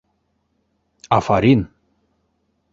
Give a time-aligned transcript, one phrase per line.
[1.17, 1.61] Афарин!